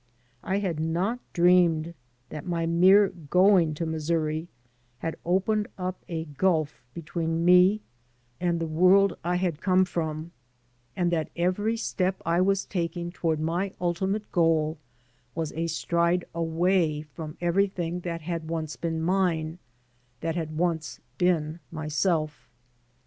I 0.41 0.57
had 0.57 0.79
not 0.79 1.19
dreamed 1.31 1.93
that 2.29 2.47
my 2.47 2.65
mere 2.65 3.09
going 3.09 3.75
to 3.75 3.85
Missouri 3.85 4.47
had 4.97 5.15
opened 5.23 5.67
up 5.77 6.03
a 6.09 6.25
gulf 6.25 6.81
between 6.95 7.45
me 7.45 7.81
and 8.39 8.59
the 8.59 8.65
world 8.65 9.15
I 9.23 9.35
had 9.35 9.61
come 9.61 9.85
258 9.85 10.33
THE 10.95 10.95
ROMANCE 10.95 10.95
OF 10.95 10.95
READJUSTMENT 10.95 10.95
from, 10.95 11.01
and 11.03 11.11
that 11.11 11.47
every 11.47 11.77
step 11.77 12.21
I 12.25 12.41
was 12.41 12.65
taking 12.65 13.11
toward 13.11 13.39
my 13.39 13.73
ultimate 13.79 14.31
goal 14.31 14.79
was 15.35 15.53
a 15.53 15.67
stride 15.67 16.25
away 16.33 17.03
from 17.03 17.37
everything 17.39 17.99
that 17.99 18.21
had 18.21 18.49
once 18.49 18.75
been 18.75 18.99
mine, 19.03 19.59
that 20.21 20.33
had 20.35 20.57
once 20.57 20.99
been 21.19 21.59
myself. 21.71 22.49